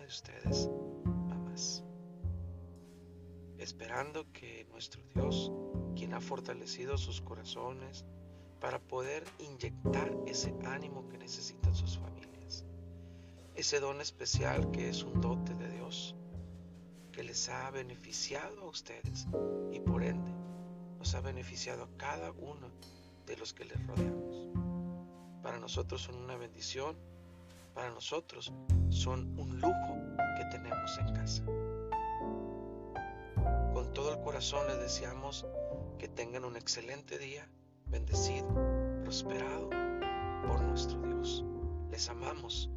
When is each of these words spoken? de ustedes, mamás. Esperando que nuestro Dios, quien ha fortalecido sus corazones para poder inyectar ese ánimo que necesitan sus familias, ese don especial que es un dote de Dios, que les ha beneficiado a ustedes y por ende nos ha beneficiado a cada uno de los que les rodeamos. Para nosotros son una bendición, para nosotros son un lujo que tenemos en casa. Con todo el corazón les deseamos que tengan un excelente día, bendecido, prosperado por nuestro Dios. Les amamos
de 0.00 0.06
ustedes, 0.06 0.70
mamás. 1.26 1.82
Esperando 3.58 4.30
que 4.32 4.64
nuestro 4.70 5.02
Dios, 5.12 5.50
quien 5.96 6.14
ha 6.14 6.20
fortalecido 6.20 6.96
sus 6.96 7.20
corazones 7.20 8.04
para 8.60 8.78
poder 8.78 9.24
inyectar 9.40 10.14
ese 10.26 10.54
ánimo 10.64 11.08
que 11.08 11.18
necesitan 11.18 11.74
sus 11.74 11.98
familias, 11.98 12.64
ese 13.56 13.80
don 13.80 14.00
especial 14.00 14.70
que 14.70 14.88
es 14.88 15.02
un 15.02 15.20
dote 15.20 15.56
de 15.56 15.68
Dios, 15.70 16.14
que 17.10 17.24
les 17.24 17.48
ha 17.48 17.72
beneficiado 17.72 18.60
a 18.62 18.68
ustedes 18.68 19.26
y 19.72 19.80
por 19.80 20.04
ende 20.04 20.30
nos 20.98 21.12
ha 21.16 21.20
beneficiado 21.20 21.82
a 21.82 21.96
cada 21.96 22.30
uno 22.30 22.70
de 23.26 23.36
los 23.36 23.52
que 23.52 23.64
les 23.64 23.84
rodeamos. 23.84 24.48
Para 25.42 25.58
nosotros 25.58 26.02
son 26.02 26.14
una 26.16 26.36
bendición, 26.36 26.96
para 27.74 27.90
nosotros 27.90 28.52
son 28.88 29.38
un 29.38 29.60
lujo 29.60 29.96
que 30.38 30.44
tenemos 30.50 30.98
en 30.98 31.14
casa. 31.14 31.44
Con 33.72 33.92
todo 33.92 34.12
el 34.12 34.20
corazón 34.20 34.66
les 34.68 34.78
deseamos 34.78 35.46
que 35.98 36.08
tengan 36.08 36.44
un 36.44 36.56
excelente 36.56 37.18
día, 37.18 37.48
bendecido, 37.86 38.48
prosperado 39.02 39.68
por 40.46 40.60
nuestro 40.62 41.00
Dios. 41.02 41.44
Les 41.90 42.08
amamos 42.08 42.70